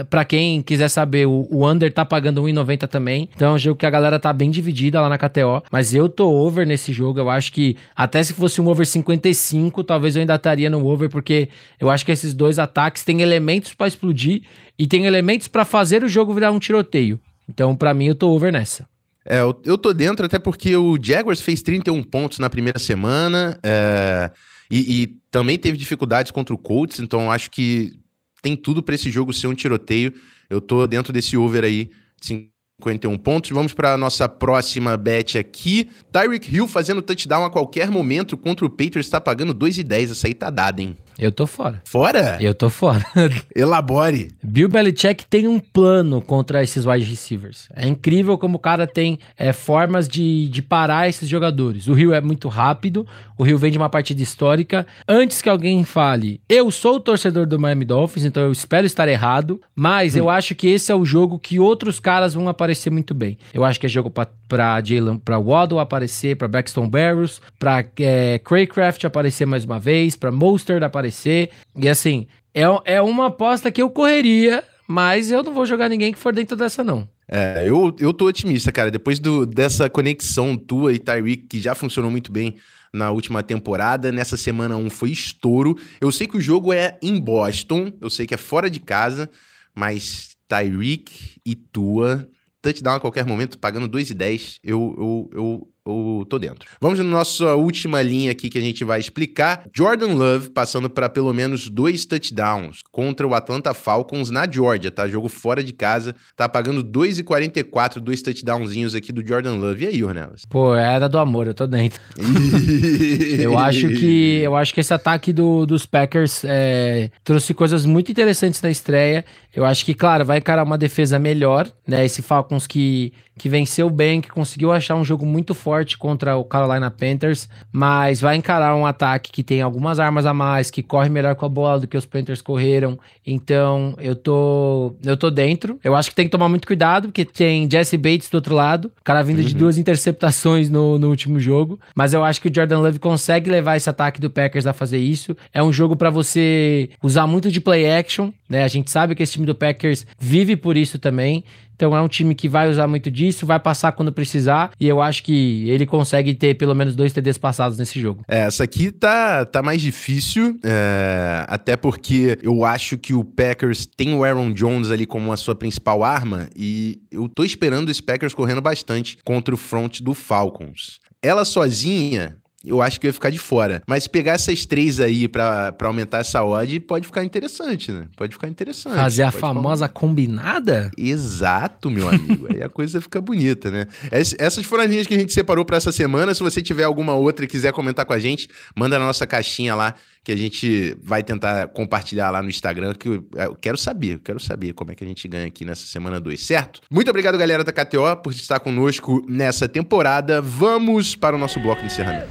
Para 0.09 0.25
quem 0.25 0.61
quiser 0.61 0.89
saber, 0.89 1.27
o, 1.27 1.47
o 1.49 1.69
Under 1.69 1.91
tá 1.91 2.05
pagando 2.05 2.43
1,90 2.43 2.87
também. 2.87 3.29
Então 3.35 3.51
é 3.51 3.53
um 3.55 3.57
jogo 3.59 3.77
que 3.77 3.85
a 3.85 3.89
galera 3.89 4.19
tá 4.19 4.31
bem 4.31 4.49
dividida 4.51 5.01
lá 5.01 5.09
na 5.09 5.17
KTO. 5.17 5.63
Mas 5.71 5.93
eu 5.93 6.07
tô 6.07 6.29
over 6.29 6.65
nesse 6.65 6.93
jogo. 6.93 7.19
Eu 7.19 7.29
acho 7.29 7.51
que 7.51 7.75
até 7.95 8.23
se 8.23 8.33
fosse 8.33 8.61
um 8.61 8.67
over 8.67 8.85
55, 8.85 9.83
talvez 9.83 10.15
eu 10.15 10.21
ainda 10.21 10.35
estaria 10.35 10.69
no 10.69 10.85
over, 10.85 11.09
porque 11.09 11.49
eu 11.79 11.89
acho 11.89 12.05
que 12.05 12.11
esses 12.11 12.33
dois 12.33 12.59
ataques 12.59 13.03
têm 13.03 13.21
elementos 13.21 13.73
para 13.73 13.87
explodir 13.87 14.43
e 14.77 14.87
tem 14.87 15.05
elementos 15.05 15.47
para 15.47 15.65
fazer 15.65 16.03
o 16.03 16.09
jogo 16.09 16.33
virar 16.33 16.51
um 16.51 16.59
tiroteio. 16.59 17.19
Então, 17.47 17.75
para 17.75 17.93
mim, 17.93 18.05
eu 18.05 18.15
tô 18.15 18.29
over 18.29 18.51
nessa. 18.51 18.87
É, 19.25 19.41
eu, 19.41 19.59
eu 19.65 19.77
tô 19.77 19.93
dentro 19.93 20.25
até 20.25 20.39
porque 20.39 20.75
o 20.75 20.97
Jaguars 21.01 21.41
fez 21.41 21.61
31 21.61 22.01
pontos 22.03 22.39
na 22.39 22.49
primeira 22.49 22.79
semana. 22.79 23.59
É, 23.61 24.31
e, 24.71 25.03
e 25.03 25.07
também 25.29 25.57
teve 25.57 25.77
dificuldades 25.77 26.31
contra 26.31 26.55
o 26.55 26.57
Colts, 26.57 26.99
então 26.99 27.29
acho 27.29 27.51
que 27.51 27.93
tem 28.41 28.55
tudo 28.55 28.81
para 28.81 28.95
esse 28.95 29.11
jogo 29.11 29.33
ser 29.33 29.47
um 29.47 29.53
tiroteio. 29.53 30.13
Eu 30.49 30.59
tô 30.59 30.85
dentro 30.87 31.13
desse 31.13 31.37
over 31.37 31.63
aí, 31.63 31.89
51 32.21 33.17
pontos. 33.17 33.51
Vamos 33.51 33.73
para 33.73 33.97
nossa 33.97 34.27
próxima 34.27 34.97
bet 34.97 35.37
aqui. 35.37 35.89
Tyreek 36.11 36.53
Hill 36.53 36.67
fazendo 36.67 37.01
touchdown 37.01 37.45
a 37.45 37.49
qualquer 37.49 37.89
momento 37.89 38.37
contra 38.37 38.65
o 38.65 38.69
Patriots 38.69 39.07
está 39.07 39.21
pagando 39.21 39.53
2,10. 39.53 40.11
Essa 40.11 40.27
aí 40.27 40.33
tá 40.33 40.49
dada, 40.49 40.81
hein? 40.81 40.97
Eu 41.17 41.31
tô 41.31 41.45
fora. 41.45 41.81
Fora? 41.85 42.37
Eu 42.39 42.53
tô 42.53 42.69
fora. 42.69 43.05
Elabore. 43.55 44.31
Bill 44.43 44.67
Belichick 44.67 45.25
tem 45.25 45.47
um 45.47 45.59
plano 45.59 46.21
contra 46.21 46.63
esses 46.63 46.85
wide 46.85 47.05
receivers. 47.05 47.69
É 47.75 47.87
incrível 47.87 48.37
como 48.37 48.55
o 48.57 48.59
cara 48.59 48.87
tem 48.87 49.19
é, 49.37 49.53
formas 49.53 50.07
de, 50.07 50.47
de 50.49 50.61
parar 50.61 51.07
esses 51.07 51.29
jogadores. 51.29 51.87
O 51.87 51.93
Rio 51.93 52.13
é 52.13 52.21
muito 52.21 52.47
rápido, 52.47 53.05
o 53.37 53.43
Rio 53.43 53.57
vem 53.57 53.71
de 53.71 53.77
uma 53.77 53.89
partida 53.89 54.21
histórica. 54.21 54.87
Antes 55.07 55.41
que 55.41 55.49
alguém 55.49 55.83
fale, 55.83 56.41
eu 56.49 56.71
sou 56.71 56.95
o 56.95 56.99
torcedor 56.99 57.45
do 57.45 57.59
Miami 57.59 57.85
Dolphins, 57.85 58.25
então 58.25 58.43
eu 58.43 58.51
espero 58.51 58.85
estar 58.85 59.07
errado, 59.07 59.61
mas 59.75 60.15
hum. 60.15 60.19
eu 60.19 60.29
acho 60.29 60.55
que 60.55 60.67
esse 60.67 60.91
é 60.91 60.95
o 60.95 61.05
jogo 61.05 61.37
que 61.39 61.59
outros 61.59 61.99
caras 61.99 62.33
vão 62.33 62.47
aparecer 62.49 62.89
muito 62.89 63.13
bem. 63.13 63.37
Eu 63.53 63.63
acho 63.63 63.79
que 63.79 63.85
é 63.85 63.89
jogo 63.89 64.09
para 64.09 64.81
Jalen, 64.83 65.17
para 65.17 65.39
Waddle 65.39 65.79
aparecer, 65.79 66.35
para 66.35 66.47
Braxton 66.47 66.89
Barrows, 66.89 67.41
para 67.59 67.85
é, 67.99 68.39
Craycraft 68.39 69.05
aparecer 69.05 69.45
mais 69.45 69.65
uma 69.65 69.79
vez, 69.79 70.15
para 70.15 70.31
Mostert 70.31 70.83
aparecer 70.83 71.00
aparecer. 71.01 71.49
E 71.75 71.89
assim, 71.89 72.27
é, 72.53 72.63
é 72.85 73.01
uma 73.01 73.27
aposta 73.27 73.71
que 73.71 73.81
eu 73.81 73.89
correria, 73.89 74.63
mas 74.87 75.31
eu 75.31 75.43
não 75.43 75.53
vou 75.53 75.65
jogar 75.65 75.89
ninguém 75.89 76.13
que 76.13 76.19
for 76.19 76.33
dentro 76.33 76.55
dessa, 76.55 76.83
não. 76.83 77.09
É, 77.27 77.63
eu, 77.65 77.95
eu 77.99 78.13
tô 78.13 78.27
otimista, 78.27 78.71
cara. 78.71 78.91
Depois 78.91 79.19
do, 79.19 79.45
dessa 79.45 79.89
conexão 79.89 80.55
tua 80.55 80.93
e 80.93 80.99
Tyreek, 80.99 81.47
que 81.47 81.59
já 81.59 81.73
funcionou 81.73 82.11
muito 82.11 82.31
bem 82.31 82.55
na 82.93 83.09
última 83.09 83.41
temporada, 83.41 84.11
nessa 84.11 84.37
semana 84.37 84.75
um 84.77 84.89
foi 84.89 85.11
estouro. 85.11 85.77
Eu 85.99 86.11
sei 86.11 86.27
que 86.27 86.37
o 86.37 86.41
jogo 86.41 86.73
é 86.73 86.97
em 87.01 87.19
Boston, 87.19 87.91
eu 88.01 88.09
sei 88.09 88.27
que 88.27 88.33
é 88.33 88.37
fora 88.37 88.69
de 88.69 88.81
casa, 88.81 89.29
mas 89.73 90.35
Tyreek 90.47 91.39
e 91.45 91.55
tua 91.55 92.27
touchdown 92.61 92.95
a 92.95 92.99
qualquer 92.99 93.25
momento, 93.25 93.57
pagando 93.57 93.89
2,10, 93.89 94.57
eu, 94.63 94.95
eu, 94.97 95.29
eu 95.33 95.67
eu 95.91 96.25
tô 96.25 96.37
dentro. 96.37 96.69
Vamos 96.79 96.99
na 96.99 97.05
nossa 97.05 97.55
última 97.55 98.01
linha 98.01 98.31
aqui 98.31 98.49
que 98.49 98.57
a 98.57 98.61
gente 98.61 98.83
vai 98.83 98.99
explicar. 98.99 99.65
Jordan 99.75 100.13
Love 100.13 100.49
passando 100.49 100.89
para 100.89 101.09
pelo 101.09 101.33
menos 101.33 101.67
dois 101.69 102.05
touchdowns 102.05 102.81
contra 102.91 103.27
o 103.27 103.33
Atlanta 103.33 103.73
Falcons 103.73 104.29
na 104.29 104.49
Georgia, 104.49 104.91
tá? 104.91 105.07
Jogo 105.07 105.29
fora 105.29 105.63
de 105.63 105.73
casa, 105.73 106.15
tá 106.35 106.47
pagando 106.47 106.83
2,44, 106.83 107.99
dois 107.99 108.21
touchdownzinhos 108.21 108.93
aqui 108.93 109.11
do 109.11 109.25
Jordan 109.25 109.55
Love. 109.55 109.85
E 109.85 109.87
aí, 109.87 110.03
Ornelas? 110.03 110.45
Pô, 110.49 110.75
é 110.75 110.91
era 110.95 111.07
do 111.07 111.17
amor, 111.17 111.47
eu 111.47 111.53
tô 111.53 111.65
dentro. 111.65 111.99
eu 113.39 113.57
acho 113.57 113.87
que 113.89 114.41
eu 114.41 114.55
acho 114.55 114.73
que 114.73 114.81
esse 114.81 114.93
ataque 114.93 115.31
do, 115.31 115.65
dos 115.65 115.85
Packers 115.85 116.43
é, 116.43 117.09
trouxe 117.23 117.53
coisas 117.53 117.85
muito 117.85 118.11
interessantes 118.11 118.61
na 118.61 118.69
estreia. 118.69 119.25
Eu 119.53 119.65
acho 119.65 119.85
que, 119.85 119.93
claro, 119.93 120.25
vai 120.25 120.37
encarar 120.37 120.63
uma 120.63 120.77
defesa 120.77 121.19
melhor, 121.19 121.67
né? 121.87 122.05
Esse 122.05 122.21
Falcons 122.21 122.67
que 122.67 123.13
que 123.41 123.49
venceu 123.49 123.89
bem, 123.89 124.21
que 124.21 124.29
conseguiu 124.29 124.71
achar 124.71 124.93
um 124.95 125.03
jogo 125.03 125.25
muito 125.25 125.55
forte 125.55 125.80
contra 125.97 126.37
o 126.37 126.43
Carolina 126.43 126.89
Panthers, 126.89 127.49
mas 127.71 128.21
vai 128.21 128.35
encarar 128.35 128.75
um 128.75 128.85
ataque 128.85 129.31
que 129.31 129.43
tem 129.43 129.61
algumas 129.61 129.99
armas 129.99 130.25
a 130.25 130.33
mais, 130.33 130.71
que 130.71 130.83
corre 130.83 131.09
melhor 131.09 131.35
com 131.35 131.45
a 131.45 131.49
bola 131.49 131.79
do 131.79 131.87
que 131.87 131.97
os 131.97 132.05
Panthers 132.05 132.41
correram. 132.41 132.99
Então, 133.25 133.95
eu 133.99 134.15
tô 134.15 134.95
eu 135.03 135.15
tô 135.17 135.29
dentro. 135.29 135.79
Eu 135.83 135.95
acho 135.95 136.09
que 136.09 136.15
tem 136.15 136.25
que 136.25 136.31
tomar 136.31 136.49
muito 136.49 136.67
cuidado, 136.67 137.07
porque 137.07 137.25
tem 137.25 137.69
Jesse 137.69 137.97
Bates 137.97 138.29
do 138.29 138.35
outro 138.35 138.55
lado, 138.55 138.91
cara 139.03 139.21
vindo 139.21 139.39
uhum. 139.39 139.45
de 139.45 139.55
duas 139.55 139.77
interceptações 139.77 140.69
no, 140.69 140.97
no 140.97 141.09
último 141.09 141.39
jogo, 141.39 141.79
mas 141.95 142.13
eu 142.13 142.23
acho 142.23 142.41
que 142.41 142.47
o 142.47 142.53
Jordan 142.53 142.79
Love 142.79 142.99
consegue 142.99 143.49
levar 143.49 143.77
esse 143.77 143.89
ataque 143.89 144.19
do 144.19 144.29
Packers 144.29 144.65
a 144.65 144.73
fazer 144.73 144.99
isso. 144.99 145.35
É 145.53 145.61
um 145.61 145.71
jogo 145.71 145.95
para 145.95 146.09
você 146.09 146.89
usar 147.01 147.27
muito 147.27 147.51
de 147.51 147.61
play 147.61 147.89
action, 147.91 148.31
né? 148.49 148.63
A 148.63 148.67
gente 148.67 148.89
sabe 148.89 149.15
que 149.15 149.23
esse 149.23 149.33
time 149.33 149.45
do 149.45 149.55
Packers 149.55 150.05
vive 150.19 150.55
por 150.55 150.77
isso 150.77 150.99
também. 150.99 151.43
Então 151.81 151.97
é 151.97 152.01
um 152.03 152.07
time 152.07 152.35
que 152.35 152.47
vai 152.47 152.69
usar 152.69 152.85
muito 152.85 153.09
disso, 153.09 153.43
vai 153.43 153.59
passar 153.59 153.91
quando 153.93 154.13
precisar, 154.13 154.71
e 154.79 154.87
eu 154.87 155.01
acho 155.01 155.23
que 155.23 155.67
ele 155.67 155.87
consegue 155.87 156.35
ter 156.35 156.53
pelo 156.53 156.75
menos 156.75 156.95
dois 156.95 157.11
TDs 157.11 157.39
passados 157.39 157.75
nesse 157.75 157.99
jogo. 157.99 158.23
É, 158.27 158.41
essa 158.41 158.65
aqui 158.65 158.91
tá, 158.91 159.43
tá 159.45 159.63
mais 159.63 159.81
difícil, 159.81 160.59
é, 160.63 161.43
até 161.47 161.75
porque 161.75 162.37
eu 162.43 162.63
acho 162.63 162.99
que 162.99 163.15
o 163.15 163.23
Packers 163.23 163.87
tem 163.87 164.13
o 164.13 164.23
Aaron 164.23 164.53
Jones 164.53 164.91
ali 164.91 165.07
como 165.07 165.31
a 165.31 165.37
sua 165.37 165.55
principal 165.55 166.03
arma, 166.03 166.47
e 166.55 167.01
eu 167.11 167.27
tô 167.27 167.43
esperando 167.43 167.89
os 167.89 167.99
Packers 167.99 168.35
correndo 168.35 168.61
bastante 168.61 169.17
contra 169.25 169.51
o 169.51 169.57
front 169.57 170.01
do 170.01 170.13
Falcons. 170.13 170.99
Ela 171.19 171.45
sozinha, 171.45 172.37
eu 172.65 172.81
acho 172.81 172.99
que 172.99 173.07
eu 173.07 173.09
ia 173.09 173.13
ficar 173.13 173.29
de 173.29 173.39
fora. 173.39 173.81
Mas 173.87 174.07
pegar 174.07 174.33
essas 174.33 174.65
três 174.65 174.99
aí 174.99 175.27
pra, 175.27 175.71
pra 175.71 175.87
aumentar 175.87 176.19
essa 176.19 176.43
odd 176.43 176.79
pode 176.81 177.07
ficar 177.07 177.23
interessante, 177.23 177.91
né? 177.91 178.07
Pode 178.15 178.33
ficar 178.33 178.47
interessante. 178.47 178.95
Fazer 178.95 179.23
a 179.23 179.31
famosa 179.31 179.87
ficar... 179.87 179.99
combinada? 179.99 180.91
Exato, 180.97 181.89
meu 181.89 182.07
amigo. 182.07 182.47
aí 182.51 182.61
a 182.61 182.69
coisa 182.69 183.01
fica 183.01 183.19
bonita, 183.19 183.71
né? 183.71 183.87
Essas 184.11 184.65
foram 184.65 184.83
as 184.83 184.89
linhas 184.89 185.07
que 185.07 185.15
a 185.15 185.19
gente 185.19 185.33
separou 185.33 185.65
para 185.65 185.77
essa 185.77 185.91
semana. 185.91 186.33
Se 186.33 186.43
você 186.43 186.61
tiver 186.61 186.83
alguma 186.83 187.13
outra 187.13 187.45
e 187.45 187.47
quiser 187.47 187.73
comentar 187.73 188.05
com 188.05 188.13
a 188.13 188.19
gente, 188.19 188.47
manda 188.75 188.99
na 188.99 189.05
nossa 189.05 189.25
caixinha 189.25 189.73
lá 189.73 189.95
que 190.23 190.31
a 190.31 190.37
gente 190.37 190.95
vai 191.01 191.23
tentar 191.23 191.67
compartilhar 191.69 192.29
lá 192.29 192.41
no 192.43 192.49
Instagram, 192.49 192.93
que 192.93 193.09
eu, 193.09 193.27
eu 193.33 193.55
quero 193.55 193.77
saber, 193.77 194.13
eu 194.13 194.19
quero 194.19 194.39
saber 194.39 194.73
como 194.73 194.91
é 194.91 194.95
que 194.95 195.03
a 195.03 195.07
gente 195.07 195.27
ganha 195.27 195.47
aqui 195.47 195.65
nessa 195.65 195.85
semana 195.85 196.19
2, 196.19 196.39
certo? 196.45 196.81
Muito 196.91 197.09
obrigado, 197.09 197.37
galera 197.37 197.63
da 197.63 197.71
KTO, 197.71 198.17
por 198.23 198.31
estar 198.31 198.59
conosco 198.59 199.25
nessa 199.27 199.67
temporada. 199.67 200.41
Vamos 200.41 201.15
para 201.15 201.35
o 201.35 201.39
nosso 201.39 201.59
bloco 201.59 201.81
de 201.81 201.87
encerramento. 201.87 202.29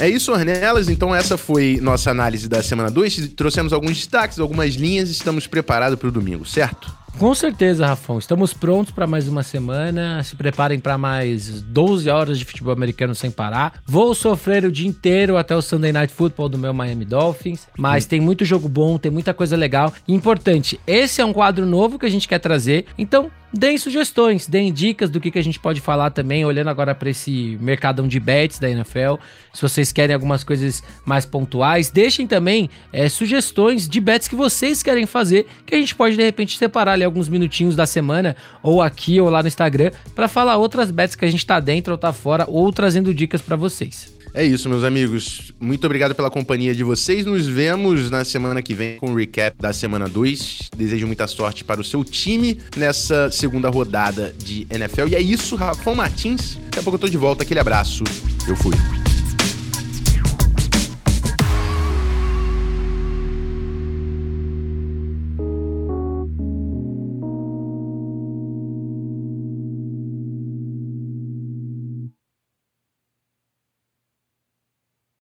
É 0.00 0.08
isso, 0.08 0.32
Ornelas. 0.32 0.88
Então, 0.88 1.14
essa 1.14 1.36
foi 1.36 1.78
nossa 1.82 2.10
análise 2.10 2.48
da 2.48 2.62
semana 2.62 2.90
2. 2.90 3.30
Trouxemos 3.34 3.72
alguns 3.72 3.96
destaques, 3.96 4.38
algumas 4.38 4.74
linhas. 4.74 5.10
Estamos 5.10 5.46
preparados 5.46 5.98
para 5.98 6.08
o 6.08 6.12
domingo, 6.12 6.46
certo? 6.46 6.97
Com 7.18 7.34
certeza, 7.34 7.84
Rafão. 7.84 8.16
Estamos 8.16 8.54
prontos 8.54 8.92
para 8.92 9.04
mais 9.04 9.26
uma 9.26 9.42
semana. 9.42 10.22
Se 10.22 10.36
preparem 10.36 10.78
para 10.78 10.96
mais 10.96 11.60
12 11.62 12.08
horas 12.08 12.38
de 12.38 12.44
futebol 12.44 12.72
americano 12.72 13.12
sem 13.12 13.28
parar. 13.28 13.80
Vou 13.84 14.14
sofrer 14.14 14.64
o 14.64 14.70
dia 14.70 14.86
inteiro 14.86 15.36
até 15.36 15.56
o 15.56 15.60
Sunday 15.60 15.92
Night 15.92 16.14
Football 16.14 16.48
do 16.48 16.56
meu 16.56 16.72
Miami 16.72 17.04
Dolphins. 17.04 17.66
Mas 17.76 18.04
hum. 18.04 18.08
tem 18.08 18.20
muito 18.20 18.44
jogo 18.44 18.68
bom, 18.68 18.98
tem 18.98 19.10
muita 19.10 19.34
coisa 19.34 19.56
legal. 19.56 19.92
Importante, 20.06 20.78
esse 20.86 21.20
é 21.20 21.24
um 21.24 21.32
quadro 21.32 21.66
novo 21.66 21.98
que 21.98 22.06
a 22.06 22.10
gente 22.10 22.28
quer 22.28 22.38
trazer. 22.38 22.86
Então, 22.96 23.32
deem 23.52 23.78
sugestões, 23.78 24.46
deem 24.46 24.72
dicas 24.72 25.10
do 25.10 25.20
que, 25.20 25.30
que 25.30 25.38
a 25.38 25.44
gente 25.44 25.58
pode 25.58 25.80
falar 25.80 26.10
também, 26.10 26.44
olhando 26.44 26.68
agora 26.68 26.94
para 26.94 27.10
esse 27.10 27.58
mercadão 27.60 28.06
de 28.06 28.20
bets 28.20 28.58
da 28.58 28.68
NFL. 28.68 29.14
Se 29.52 29.62
vocês 29.62 29.92
querem 29.92 30.14
algumas 30.14 30.44
coisas 30.44 30.82
mais 31.04 31.24
pontuais, 31.24 31.90
deixem 31.90 32.26
também 32.26 32.68
é, 32.92 33.08
sugestões 33.08 33.88
de 33.88 34.00
bets 34.00 34.28
que 34.28 34.36
vocês 34.36 34.82
querem 34.82 35.06
fazer, 35.06 35.46
que 35.64 35.74
a 35.74 35.78
gente 35.78 35.94
pode 35.94 36.16
de 36.16 36.22
repente 36.22 36.58
separar 36.58 36.92
ali 36.92 37.04
alguns 37.04 37.28
minutinhos 37.28 37.74
da 37.74 37.86
semana, 37.86 38.36
ou 38.62 38.82
aqui 38.82 39.20
ou 39.20 39.30
lá 39.30 39.42
no 39.42 39.48
Instagram, 39.48 39.90
para 40.14 40.28
falar 40.28 40.56
outras 40.56 40.90
bets 40.90 41.16
que 41.16 41.24
a 41.24 41.30
gente 41.30 41.44
tá 41.44 41.60
dentro 41.60 41.92
ou 41.92 41.98
tá 41.98 42.12
fora, 42.12 42.44
ou 42.48 42.72
trazendo 42.72 43.14
dicas 43.14 43.40
para 43.40 43.56
vocês. 43.56 44.17
É 44.38 44.44
isso, 44.44 44.68
meus 44.68 44.84
amigos. 44.84 45.52
Muito 45.58 45.84
obrigado 45.84 46.14
pela 46.14 46.30
companhia 46.30 46.72
de 46.72 46.84
vocês. 46.84 47.26
Nos 47.26 47.48
vemos 47.48 48.08
na 48.08 48.24
semana 48.24 48.62
que 48.62 48.72
vem 48.72 48.96
com 48.98 49.10
o 49.10 49.16
recap 49.16 49.56
da 49.60 49.72
semana 49.72 50.08
2. 50.08 50.70
Desejo 50.76 51.08
muita 51.08 51.26
sorte 51.26 51.64
para 51.64 51.80
o 51.80 51.84
seu 51.84 52.04
time 52.04 52.56
nessa 52.76 53.32
segunda 53.32 53.68
rodada 53.68 54.32
de 54.38 54.64
NFL. 54.70 55.08
E 55.08 55.16
é 55.16 55.20
isso, 55.20 55.56
Rafão 55.56 55.96
Martins. 55.96 56.56
Daqui 56.66 56.78
a 56.78 56.82
pouco 56.84 56.94
eu 56.94 57.00
tô 57.00 57.08
de 57.08 57.18
volta. 57.18 57.42
Aquele 57.42 57.58
abraço. 57.58 58.04
Eu 58.46 58.54
fui. 58.54 58.97